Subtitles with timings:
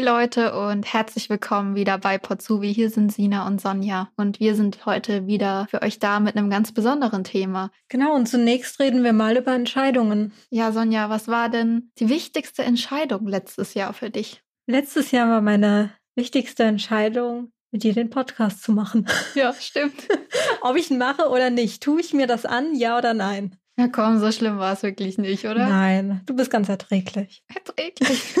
[0.00, 2.72] Hey Leute und herzlich willkommen wieder bei Potsubi.
[2.72, 6.48] Hier sind Sina und Sonja und wir sind heute wieder für euch da mit einem
[6.48, 7.70] ganz besonderen Thema.
[7.90, 10.32] Genau, und zunächst reden wir mal über Entscheidungen.
[10.48, 14.42] Ja, Sonja, was war denn die wichtigste Entscheidung letztes Jahr für dich?
[14.66, 19.06] Letztes Jahr war meine wichtigste Entscheidung, mit dir den Podcast zu machen.
[19.34, 20.08] Ja, stimmt.
[20.62, 23.54] Ob ich ihn mache oder nicht, tue ich mir das an, ja oder nein?
[23.78, 25.68] Ja, komm, so schlimm war es wirklich nicht, oder?
[25.68, 27.44] Nein, du bist ganz erträglich.
[27.54, 28.34] Erträglich.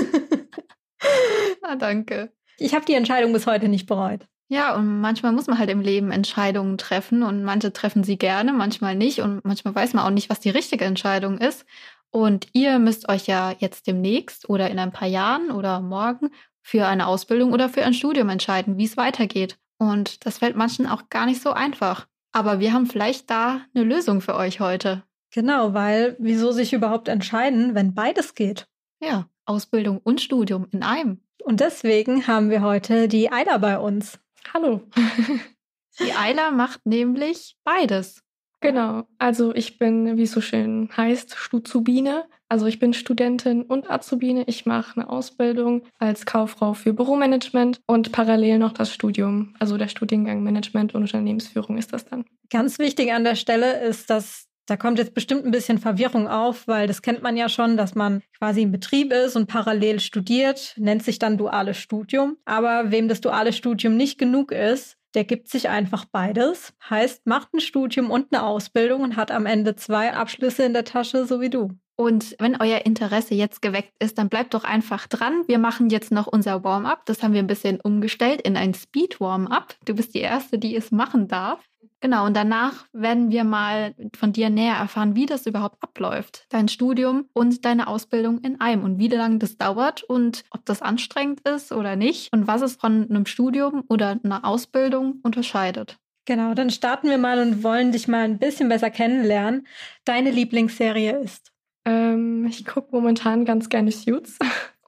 [1.62, 2.32] Na, danke.
[2.58, 4.26] Ich habe die Entscheidung bis heute nicht bereut.
[4.48, 8.52] Ja, und manchmal muss man halt im Leben Entscheidungen treffen und manche treffen sie gerne,
[8.52, 11.64] manchmal nicht und manchmal weiß man auch nicht, was die richtige Entscheidung ist.
[12.10, 16.30] Und ihr müsst euch ja jetzt demnächst oder in ein paar Jahren oder morgen
[16.62, 19.56] für eine Ausbildung oder für ein Studium entscheiden, wie es weitergeht.
[19.78, 22.08] Und das fällt manchen auch gar nicht so einfach.
[22.32, 25.04] Aber wir haben vielleicht da eine Lösung für euch heute.
[25.32, 28.66] Genau, weil wieso sich überhaupt entscheiden, wenn beides geht?
[29.00, 31.18] Ja, Ausbildung und Studium in einem.
[31.42, 34.20] Und deswegen haben wir heute die Eila bei uns.
[34.54, 34.82] Hallo.
[35.98, 38.22] Die Eila macht nämlich beides.
[38.60, 42.26] Genau, also ich bin, wie es so schön heißt, Stuzubine.
[42.48, 44.44] Also ich bin Studentin und Azubine.
[44.46, 49.54] Ich mache eine Ausbildung als Kauffrau für Büromanagement und parallel noch das Studium.
[49.58, 52.24] Also der Studiengang Management und Unternehmensführung ist das dann.
[52.50, 56.68] Ganz wichtig an der Stelle ist, dass da kommt jetzt bestimmt ein bisschen Verwirrung auf,
[56.68, 60.74] weil das kennt man ja schon, dass man quasi im Betrieb ist und parallel studiert,
[60.76, 62.36] nennt sich dann duales Studium.
[62.44, 66.72] Aber wem das duale Studium nicht genug ist, der gibt sich einfach beides.
[66.88, 70.84] Heißt, macht ein Studium und eine Ausbildung und hat am Ende zwei Abschlüsse in der
[70.84, 71.70] Tasche, so wie du.
[71.96, 75.42] Und wenn euer Interesse jetzt geweckt ist, dann bleibt doch einfach dran.
[75.48, 77.04] Wir machen jetzt noch unser Warm-up.
[77.04, 79.76] Das haben wir ein bisschen umgestellt in ein Speed-Warm-up.
[79.84, 81.62] Du bist die Erste, die es machen darf.
[82.00, 86.46] Genau, und danach werden wir mal von dir näher erfahren, wie das überhaupt abläuft.
[86.48, 90.80] Dein Studium und deine Ausbildung in einem und wie lange das dauert und ob das
[90.80, 95.98] anstrengend ist oder nicht und was es von einem Studium oder einer Ausbildung unterscheidet.
[96.24, 99.66] Genau, dann starten wir mal und wollen dich mal ein bisschen besser kennenlernen.
[100.04, 101.52] Deine Lieblingsserie ist?
[101.84, 104.38] Ähm, ich gucke momentan ganz gerne Suits.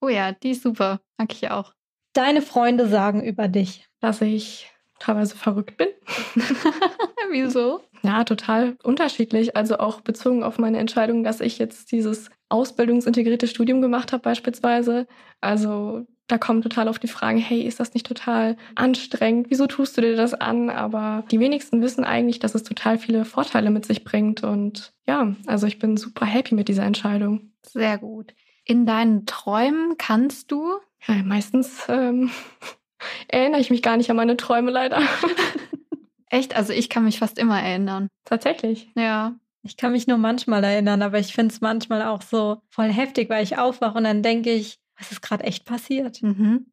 [0.00, 1.00] Oh ja, die ist super.
[1.16, 1.74] Mag ich auch.
[2.12, 4.71] Deine Freunde sagen über dich, dass ich
[5.02, 5.88] teilweise verrückt bin.
[7.30, 7.80] Wieso?
[8.02, 9.56] Ja, total unterschiedlich.
[9.56, 15.06] Also auch bezogen auf meine Entscheidung, dass ich jetzt dieses ausbildungsintegrierte Studium gemacht habe beispielsweise.
[15.40, 19.48] Also da kommen total auf die Fragen, hey, ist das nicht total anstrengend?
[19.50, 20.70] Wieso tust du dir das an?
[20.70, 24.42] Aber die wenigsten wissen eigentlich, dass es total viele Vorteile mit sich bringt.
[24.44, 27.52] Und ja, also ich bin super happy mit dieser Entscheidung.
[27.62, 28.34] Sehr gut.
[28.64, 30.74] In deinen Träumen kannst du?
[31.06, 32.30] Ja, meistens ähm,
[33.28, 35.00] erinnere ich mich gar nicht an meine Träume leider.
[36.30, 36.56] Echt?
[36.56, 38.08] Also ich kann mich fast immer erinnern.
[38.24, 38.90] Tatsächlich.
[38.96, 39.36] Ja.
[39.62, 43.30] Ich kann mich nur manchmal erinnern, aber ich finde es manchmal auch so voll heftig,
[43.30, 46.22] weil ich aufwache und dann denke ich, was ist gerade echt passiert?
[46.22, 46.66] Mhm.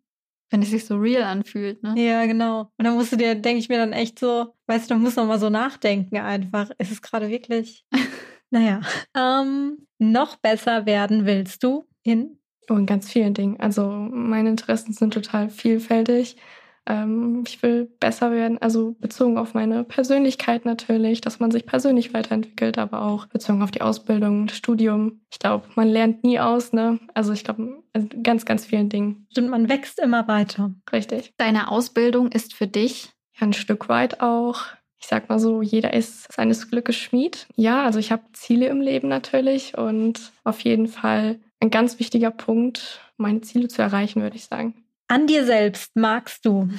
[0.49, 1.93] Wenn es sich so real anfühlt, ne?
[1.95, 2.71] Ja, genau.
[2.77, 5.17] Und dann musst du dir, denke ich mir dann echt so, weißt du, du musst
[5.17, 6.71] noch mal so nachdenken einfach.
[6.79, 7.85] Ist es gerade wirklich?
[8.49, 8.81] naja.
[9.15, 12.38] Ähm, noch besser werden willst du in
[12.69, 13.59] Oh, in ganz vielen Dingen.
[13.59, 16.37] Also meine Interessen sind total vielfältig.
[16.85, 22.13] Ähm, ich will besser werden, also bezogen auf meine Persönlichkeit natürlich, dass man sich persönlich
[22.13, 25.21] weiterentwickelt, aber auch bezogen auf die Ausbildung, das Studium.
[25.31, 26.99] Ich glaube, man lernt nie aus, ne?
[27.13, 29.27] Also ich glaube, also ganz, ganz vielen Dingen.
[29.31, 30.73] Stimmt, man wächst immer weiter.
[30.91, 31.33] Richtig.
[31.37, 33.09] Deine Ausbildung ist für dich?
[33.39, 34.65] Ja, ein Stück weit auch.
[35.01, 37.47] Ich sag mal so, jeder ist seines Glückes Schmied.
[37.55, 42.31] Ja, also ich habe Ziele im Leben natürlich und auf jeden Fall ein ganz wichtiger
[42.31, 44.85] Punkt, meine Ziele zu erreichen, würde ich sagen.
[45.07, 46.69] An dir selbst magst du?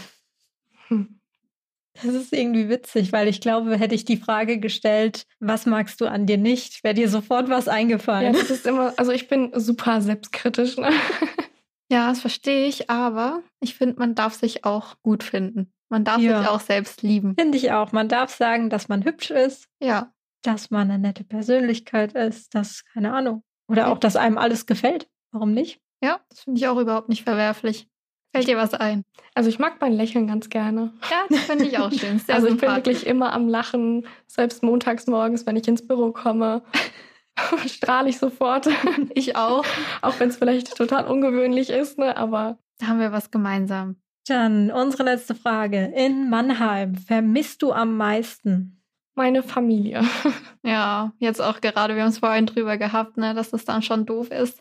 [0.88, 1.20] Hm.
[1.94, 6.06] Das ist irgendwie witzig, weil ich glaube, hätte ich die Frage gestellt, was magst du
[6.06, 8.32] an dir nicht, wäre dir sofort was eingefallen.
[8.32, 10.76] Ja, das ist immer, also ich bin super selbstkritisch.
[10.78, 10.90] Ne?
[11.90, 15.72] Ja, das verstehe ich, aber ich finde, man darf sich auch gut finden.
[15.88, 16.38] Man darf ja.
[16.38, 17.34] sich auch selbst lieben.
[17.36, 17.90] Finde ich auch.
[17.90, 19.66] Man darf sagen, dass man hübsch ist.
[19.82, 20.14] Ja.
[20.42, 25.08] Dass man eine nette Persönlichkeit ist, dass, keine Ahnung, oder auch, dass einem alles gefällt.
[25.32, 25.80] Warum nicht?
[26.02, 27.88] Ja, das finde ich auch überhaupt nicht verwerflich.
[28.32, 29.04] Fällt dir was ein?
[29.34, 30.92] Also ich mag mein Lächeln ganz gerne.
[31.10, 32.18] Ja, das finde ich auch schön.
[32.18, 36.12] Sehr also ich bin wirklich immer am Lachen, selbst montags morgens, wenn ich ins Büro
[36.12, 36.62] komme.
[37.66, 38.68] strahle ich sofort.
[39.14, 39.64] Ich auch.
[40.02, 42.16] auch wenn es vielleicht total ungewöhnlich ist, ne?
[42.16, 42.58] aber.
[42.78, 43.96] Da haben wir was gemeinsam.
[44.26, 45.92] Dann unsere letzte Frage.
[45.96, 48.79] In Mannheim vermisst du am meisten?
[49.14, 50.02] Meine Familie.
[50.62, 54.04] Ja, jetzt auch gerade, wir haben es vorhin drüber gehabt, ne, dass es dann schon
[54.04, 54.60] doof ist.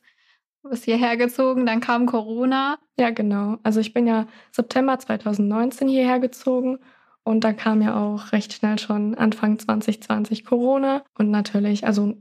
[0.64, 2.78] Du bist hierher gezogen, dann kam Corona.
[2.98, 3.58] Ja, genau.
[3.64, 6.80] Also ich bin ja September 2019 hierher gezogen
[7.24, 11.04] Und dann kam ja auch recht schnell schon Anfang 2020 Corona.
[11.18, 12.16] Und natürlich, also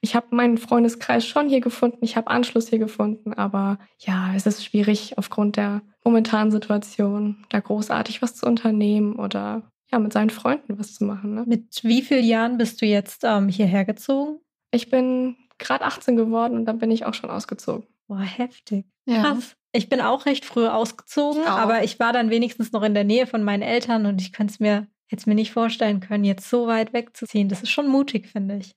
[0.00, 4.46] ich habe meinen Freundeskreis schon hier gefunden, ich habe Anschluss hier gefunden, aber ja, es
[4.46, 10.30] ist schwierig aufgrund der momentanen Situation, da großartig was zu unternehmen oder ja, mit seinen
[10.30, 11.34] Freunden was zu machen.
[11.34, 11.44] Ne?
[11.46, 14.40] Mit wie vielen Jahren bist du jetzt ähm, hierher gezogen?
[14.70, 17.86] Ich bin gerade 18 geworden und dann bin ich auch schon ausgezogen.
[18.06, 18.86] Boah, heftig.
[19.06, 19.22] Ja.
[19.22, 19.56] Krass.
[19.72, 23.04] Ich bin auch recht früh ausgezogen, ich aber ich war dann wenigstens noch in der
[23.04, 26.48] Nähe von meinen Eltern und ich könnte es mir jetzt mir nicht vorstellen können, jetzt
[26.48, 27.48] so weit wegzuziehen.
[27.48, 28.74] Das ist schon mutig, finde ich.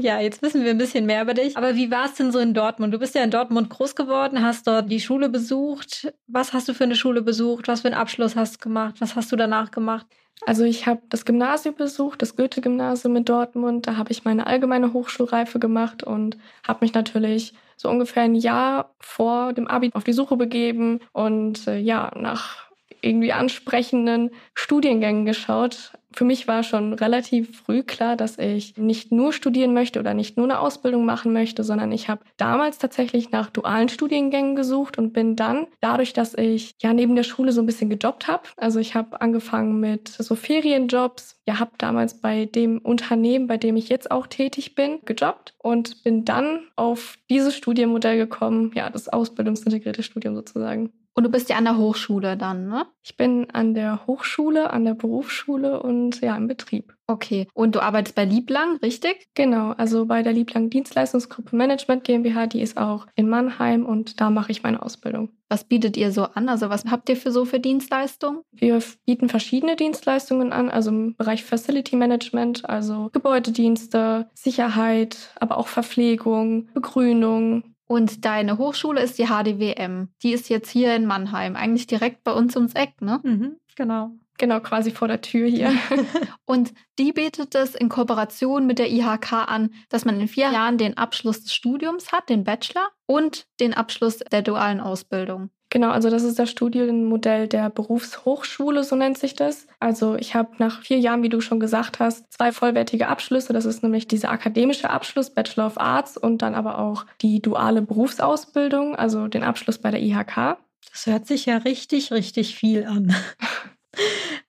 [0.00, 1.56] Ja, jetzt wissen wir ein bisschen mehr über dich.
[1.56, 2.94] Aber wie war es denn so in Dortmund?
[2.94, 6.12] Du bist ja in Dortmund groß geworden, hast dort die Schule besucht.
[6.26, 7.68] Was hast du für eine Schule besucht?
[7.68, 8.96] Was für einen Abschluss hast du gemacht?
[9.00, 10.06] Was hast du danach gemacht?
[10.46, 13.86] Also ich habe das Gymnasium besucht, das Goethe-Gymnasium in Dortmund.
[13.86, 16.36] Da habe ich meine allgemeine Hochschulreife gemacht und
[16.66, 21.66] habe mich natürlich so ungefähr ein Jahr vor dem Abi auf die Suche begeben und
[21.66, 22.68] äh, ja, nach
[23.00, 25.92] irgendwie ansprechenden Studiengängen geschaut.
[26.12, 30.36] Für mich war schon relativ früh klar, dass ich nicht nur studieren möchte oder nicht
[30.36, 35.12] nur eine Ausbildung machen möchte, sondern ich habe damals tatsächlich nach dualen Studiengängen gesucht und
[35.12, 38.44] bin dann dadurch, dass ich ja neben der Schule so ein bisschen gejobbt habe.
[38.56, 43.76] Also ich habe angefangen mit so Ferienjobs, ja, habe damals bei dem Unternehmen, bei dem
[43.76, 49.08] ich jetzt auch tätig bin, gejobbt und bin dann auf dieses Studienmodell gekommen, ja, das
[49.08, 50.90] ausbildungsintegrierte Studium sozusagen.
[51.18, 52.86] Und du bist ja an der Hochschule dann, ne?
[53.02, 56.94] Ich bin an der Hochschule, an der Berufsschule und ja, im Betrieb.
[57.08, 57.48] Okay.
[57.54, 59.26] Und du arbeitest bei Lieblang, richtig?
[59.34, 64.30] Genau, also bei der Lieblang Dienstleistungsgruppe Management GmbH, die ist auch in Mannheim und da
[64.30, 65.30] mache ich meine Ausbildung.
[65.48, 66.48] Was bietet ihr so an?
[66.48, 68.42] Also was habt ihr für so für Dienstleistungen?
[68.52, 75.66] Wir bieten verschiedene Dienstleistungen an, also im Bereich Facility Management, also Gebäudedienste, Sicherheit, aber auch
[75.66, 80.08] Verpflegung, Begrünung, und deine Hochschule ist die HDWM.
[80.22, 83.18] Die ist jetzt hier in Mannheim, eigentlich direkt bei uns ums Eck, ne?
[83.24, 84.12] Mhm, genau.
[84.38, 85.72] Genau, quasi vor der Tür hier.
[86.44, 90.78] und die bietet es in Kooperation mit der IHK an, dass man in vier Jahren
[90.78, 95.50] den Abschluss des Studiums hat, den Bachelor, und den Abschluss der dualen Ausbildung.
[95.70, 99.66] Genau, also das ist das Studienmodell der Berufshochschule, so nennt sich das.
[99.80, 103.52] Also ich habe nach vier Jahren, wie du schon gesagt hast, zwei vollwertige Abschlüsse.
[103.52, 107.82] Das ist nämlich dieser akademische Abschluss, Bachelor of Arts und dann aber auch die duale
[107.82, 110.56] Berufsausbildung, also den Abschluss bei der IHK.
[110.90, 113.14] Das hört sich ja richtig, richtig viel an.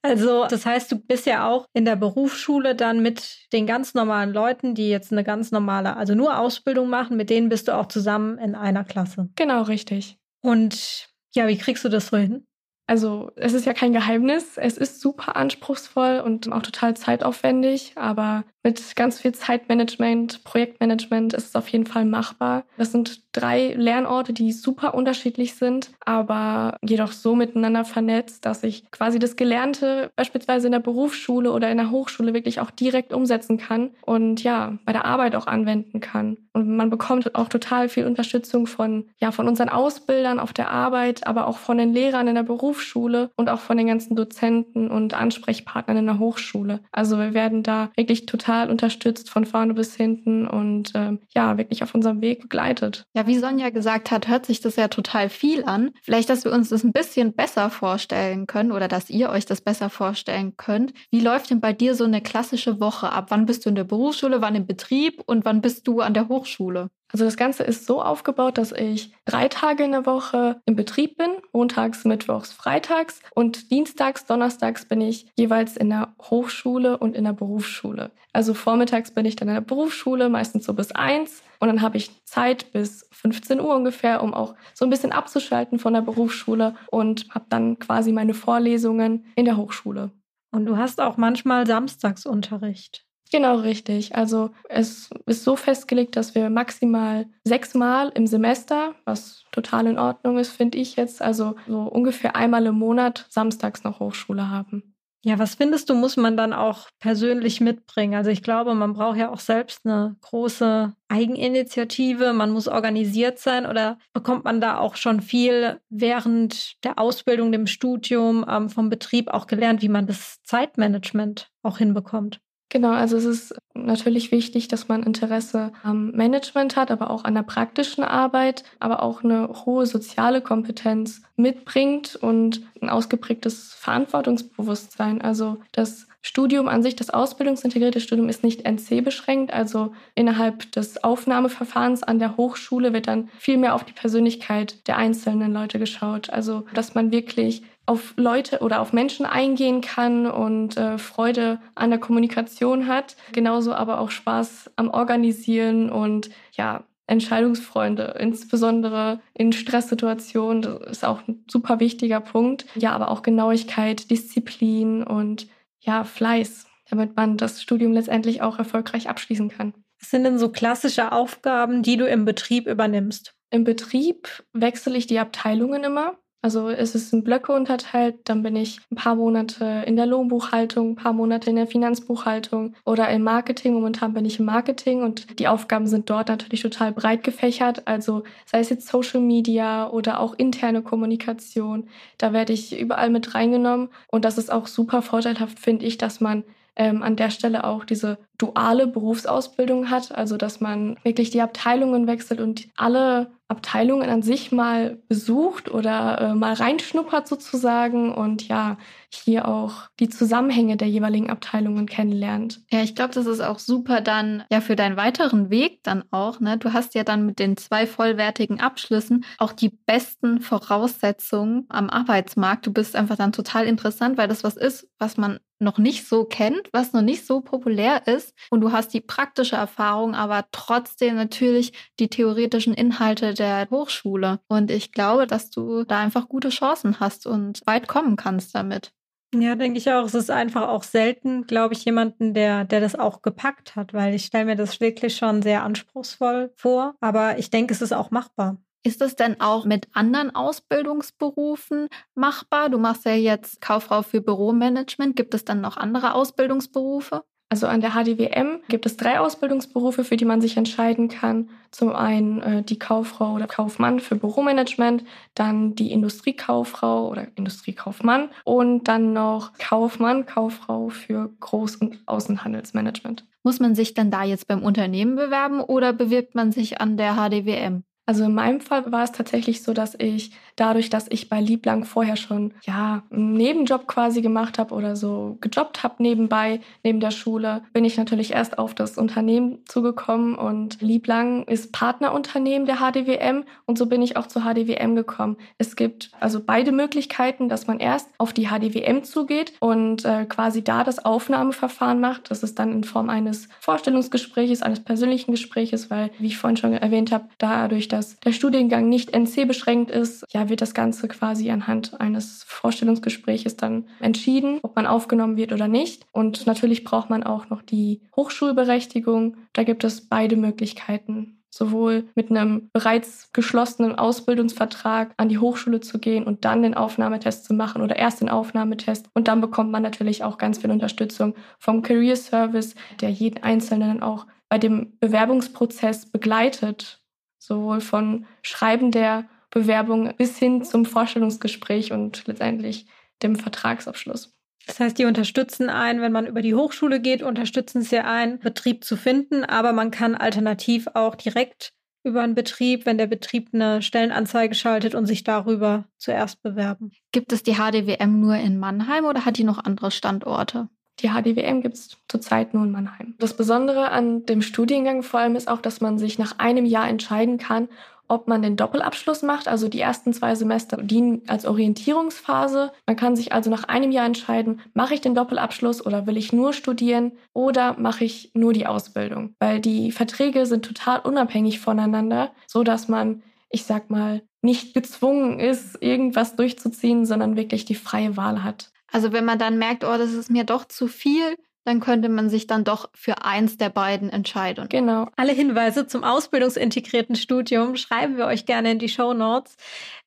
[0.02, 4.32] Also, das heißt, du bist ja auch in der Berufsschule dann mit den ganz normalen
[4.32, 7.88] Leuten, die jetzt eine ganz normale, also nur Ausbildung machen, mit denen bist du auch
[7.88, 9.30] zusammen in einer Klasse.
[9.36, 10.18] Genau, richtig.
[10.42, 12.46] Und ja, wie kriegst du das so hin?
[12.88, 14.58] Also es ist ja kein Geheimnis.
[14.58, 21.50] Es ist super anspruchsvoll und auch total zeitaufwendig, aber mit ganz viel Zeitmanagement, Projektmanagement ist
[21.50, 22.66] es auf jeden Fall machbar.
[22.78, 28.90] Das sind drei Lernorte, die super unterschiedlich sind, aber jedoch so miteinander vernetzt, dass ich
[28.92, 33.58] quasi das Gelernte beispielsweise in der Berufsschule oder in der Hochschule wirklich auch direkt umsetzen
[33.58, 36.38] kann und ja, bei der Arbeit auch anwenden kann.
[36.52, 41.26] Und man bekommt auch total viel Unterstützung von, ja, von unseren Ausbildern auf der Arbeit,
[41.26, 45.14] aber auch von den Lehrern in der Berufsschule und auch von den ganzen Dozenten und
[45.14, 46.82] Ansprechpartnern in der Hochschule.
[46.92, 51.58] Also wir werden da wirklich total total unterstützt von vorne bis hinten und ähm, ja,
[51.58, 53.06] wirklich auf unserem Weg begleitet.
[53.14, 55.92] Ja, wie Sonja gesagt hat, hört sich das ja total viel an.
[56.04, 59.62] Vielleicht, dass wir uns das ein bisschen besser vorstellen können oder dass ihr euch das
[59.62, 60.94] besser vorstellen könnt.
[61.12, 63.28] Wie läuft denn bei dir so eine klassische Woche ab?
[63.30, 66.28] Wann bist du in der Berufsschule, wann im Betrieb und wann bist du an der
[66.28, 66.90] Hochschule?
[67.12, 71.18] Also das Ganze ist so aufgebaut, dass ich drei Tage in der Woche im Betrieb
[71.18, 77.24] bin, montags, mittwochs, freitags und dienstags, donnerstags bin ich jeweils in der Hochschule und in
[77.24, 78.12] der Berufsschule.
[78.32, 81.98] Also vormittags bin ich dann in der Berufsschule, meistens so bis eins und dann habe
[81.98, 86.76] ich Zeit bis 15 Uhr ungefähr, um auch so ein bisschen abzuschalten von der Berufsschule
[86.92, 90.12] und habe dann quasi meine Vorlesungen in der Hochschule.
[90.52, 93.09] Und du hast auch manchmal Samstagsunterricht.
[93.32, 94.16] Genau, richtig.
[94.16, 100.40] Also es ist so festgelegt, dass wir maximal sechsmal im Semester, was total in Ordnung
[100.40, 104.96] ist, finde ich jetzt, also so ungefähr einmal im Monat samstags noch Hochschule haben.
[105.22, 108.16] Ja, was findest du, muss man dann auch persönlich mitbringen?
[108.16, 113.66] Also ich glaube, man braucht ja auch selbst eine große Eigeninitiative, man muss organisiert sein
[113.66, 119.30] oder bekommt man da auch schon viel während der Ausbildung, dem Studium, ähm, vom Betrieb
[119.30, 122.40] auch gelernt, wie man das Zeitmanagement auch hinbekommt?
[122.70, 127.34] Genau, also es ist natürlich wichtig, dass man Interesse am Management hat, aber auch an
[127.34, 135.22] der praktischen Arbeit, aber auch eine hohe soziale Kompetenz mitbringt und ein ausgeprägtes Verantwortungsbewusstsein.
[135.22, 139.52] Also das Studium an sich, das ausbildungsintegrierte Studium ist nicht NC beschränkt.
[139.52, 144.98] Also innerhalb des Aufnahmeverfahrens an der Hochschule wird dann viel mehr auf die Persönlichkeit der
[144.98, 146.30] einzelnen Leute geschaut.
[146.30, 151.90] Also dass man wirklich auf Leute oder auf Menschen eingehen kann und äh, Freude an
[151.90, 153.16] der Kommunikation hat.
[153.32, 160.62] Genauso aber auch Spaß am Organisieren und ja, Entscheidungsfreunde, insbesondere in Stresssituationen.
[160.62, 162.68] Das ist auch ein super wichtiger Punkt.
[162.76, 165.48] Ja, aber auch Genauigkeit, Disziplin und
[165.80, 169.74] ja, Fleiß, damit man das Studium letztendlich auch erfolgreich abschließen kann.
[170.00, 173.34] Was sind denn so klassische Aufgaben, die du im Betrieb übernimmst?
[173.50, 176.20] Im Betrieb wechsle ich die Abteilungen immer.
[176.42, 180.92] Also es ist in Blöcke unterteilt, dann bin ich ein paar Monate in der Lohnbuchhaltung,
[180.92, 183.74] ein paar Monate in der Finanzbuchhaltung oder im Marketing.
[183.74, 187.88] Momentan bin ich im Marketing und die Aufgaben sind dort natürlich total breit gefächert.
[187.88, 193.36] Also sei es jetzt Social Media oder auch interne Kommunikation, da werde ich überall mit
[193.36, 196.46] reingenommen und das ist auch super vorteilhaft, finde ich, dass man
[196.78, 202.08] ähm, an der Stelle auch diese duale Berufsausbildung hat, also dass man wirklich die Abteilungen
[202.08, 208.78] wechselt und alle Abteilungen an sich mal besucht oder äh, mal reinschnuppert sozusagen und ja,
[209.12, 212.62] hier auch die Zusammenhänge der jeweiligen Abteilungen kennenlernt.
[212.72, 216.40] Ja, ich glaube, das ist auch super dann ja für deinen weiteren Weg dann auch.
[216.40, 216.60] Ne?
[216.60, 222.68] Du hast ja dann mit den zwei vollwertigen Abschlüssen auch die besten Voraussetzungen am Arbeitsmarkt.
[222.68, 226.24] Du bist einfach dann total interessant, weil das was ist, was man noch nicht so
[226.24, 228.52] kennt, was noch nicht so populär ist.
[228.52, 234.40] Und du hast die praktische Erfahrung, aber trotzdem natürlich die theoretischen Inhalte der Hochschule.
[234.48, 238.94] Und ich glaube, dass du da einfach gute Chancen hast und weit kommen kannst damit.
[239.36, 240.06] Ja, denke ich auch.
[240.06, 244.16] Es ist einfach auch selten, glaube ich, jemanden, der, der das auch gepackt hat, weil
[244.16, 246.96] ich stelle mir das wirklich schon sehr anspruchsvoll vor.
[247.00, 248.58] Aber ich denke, es ist auch machbar.
[248.84, 252.70] Ist es denn auch mit anderen Ausbildungsberufen machbar?
[252.70, 255.16] Du machst ja jetzt Kauffrau für Büromanagement.
[255.16, 257.24] Gibt es dann noch andere Ausbildungsberufe?
[257.52, 261.50] Also an der HDWM gibt es drei Ausbildungsberufe, für die man sich entscheiden kann.
[261.72, 265.04] Zum einen äh, die Kauffrau oder Kaufmann für Büromanagement,
[265.34, 273.26] dann die Industriekauffrau oder Industriekaufmann und dann noch Kaufmann, Kauffrau für Groß- und Außenhandelsmanagement.
[273.42, 277.16] Muss man sich dann da jetzt beim Unternehmen bewerben oder bewirbt man sich an der
[277.16, 277.84] HDWM?
[278.10, 281.86] Also in meinem Fall war es tatsächlich so, dass ich dadurch, dass ich bei Lieblang
[281.86, 287.12] vorher schon ja einen Nebenjob quasi gemacht habe oder so gejobbt habe nebenbei neben der
[287.12, 293.44] Schule, bin ich natürlich erst auf das Unternehmen zugekommen und Lieblang ist Partnerunternehmen der HDWM
[293.68, 295.38] und so bin ich auch zur HDWM gekommen.
[295.60, 300.64] Es gibt also beide Möglichkeiten, dass man erst auf die HDWM zugeht und äh, quasi
[300.64, 302.32] da das Aufnahmeverfahren macht.
[302.32, 306.74] Das ist dann in Form eines Vorstellungsgespräches, eines persönlichen Gespräches, weil wie ich vorhin schon
[306.74, 311.10] erwähnt habe, dadurch, dass dass der Studiengang nicht NC beschränkt ist, ja, wird das Ganze
[311.10, 316.06] quasi anhand eines Vorstellungsgespräches dann entschieden, ob man aufgenommen wird oder nicht.
[316.14, 319.36] Und natürlich braucht man auch noch die Hochschulberechtigung.
[319.52, 326.00] Da gibt es beide Möglichkeiten sowohl mit einem bereits geschlossenen Ausbildungsvertrag an die Hochschule zu
[326.00, 329.10] gehen und dann den Aufnahmetest zu machen oder erst den Aufnahmetest.
[329.14, 334.02] Und dann bekommt man natürlich auch ganz viel Unterstützung vom Career Service, der jeden Einzelnen
[334.02, 336.99] auch bei dem Bewerbungsprozess begleitet
[337.40, 342.86] sowohl von Schreiben der Bewerbung bis hin zum Vorstellungsgespräch und letztendlich
[343.24, 344.36] dem Vertragsabschluss.
[344.68, 348.84] Das heißt, die unterstützen einen, wenn man über die Hochschule geht, unterstützen sie einen, Betrieb
[348.84, 353.82] zu finden, aber man kann alternativ auch direkt über einen Betrieb, wenn der Betrieb eine
[353.82, 356.92] Stellenanzeige schaltet und sich darüber zuerst bewerben.
[357.12, 360.70] Gibt es die HDWM nur in Mannheim oder hat die noch andere Standorte?
[361.00, 363.16] Die HDWM gibt es zurzeit nur in Mannheim.
[363.20, 366.88] Das Besondere an dem Studiengang vor allem ist auch, dass man sich nach einem Jahr
[366.88, 367.70] entscheiden kann,
[368.10, 369.48] ob man den Doppelabschluss macht.
[369.48, 372.72] Also die ersten zwei Semester dienen als Orientierungsphase.
[372.88, 376.34] Man kann sich also nach einem Jahr entscheiden, mache ich den Doppelabschluss oder will ich
[376.34, 379.36] nur studieren oder mache ich nur die Ausbildung.
[379.40, 385.40] Weil die Verträge sind total unabhängig voneinander, so dass man, ich sag mal, nicht gezwungen
[385.40, 388.72] ist, irgendwas durchzuziehen, sondern wirklich die freie Wahl hat.
[388.92, 392.30] Also wenn man dann merkt, oh, das ist mir doch zu viel, dann könnte man
[392.30, 394.68] sich dann doch für eins der beiden entscheiden.
[394.70, 395.08] Genau.
[395.16, 399.56] Alle Hinweise zum ausbildungsintegrierten Studium schreiben wir euch gerne in die Show Notes.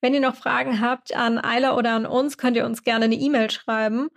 [0.00, 3.14] Wenn ihr noch Fragen habt an Eila oder an uns, könnt ihr uns gerne eine
[3.14, 4.08] E-Mail schreiben.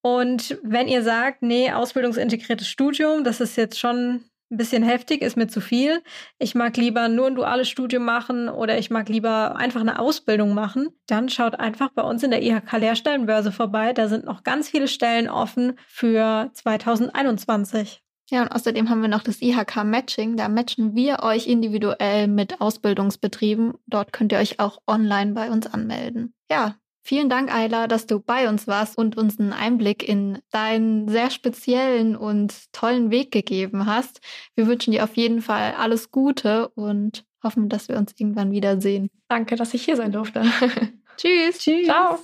[0.00, 5.36] Und wenn ihr sagt, nee, ausbildungsintegriertes Studium, das ist jetzt schon ein bisschen heftig, ist
[5.36, 6.02] mir zu viel.
[6.38, 10.54] Ich mag lieber nur ein duales Studium machen oder ich mag lieber einfach eine Ausbildung
[10.54, 10.88] machen.
[11.06, 13.92] Dann schaut einfach bei uns in der IHK Lehrstellenbörse vorbei.
[13.92, 18.02] Da sind noch ganz viele Stellen offen für 2021.
[18.30, 20.36] Ja, und außerdem haben wir noch das IHK Matching.
[20.36, 23.74] Da matchen wir euch individuell mit Ausbildungsbetrieben.
[23.86, 26.34] Dort könnt ihr euch auch online bei uns anmelden.
[26.50, 26.76] Ja,
[27.08, 31.30] vielen Dank, Ayla, dass du bei uns warst und uns einen Einblick in deinen sehr
[31.30, 34.20] speziellen und tollen Weg gegeben hast.
[34.54, 39.08] Wir wünschen dir auf jeden Fall alles Gute und hoffen, dass wir uns irgendwann wiedersehen.
[39.28, 40.42] Danke, dass ich hier sein durfte.
[41.16, 41.58] Tschüss.
[41.58, 41.86] Tschüss.
[41.86, 42.18] Ciao.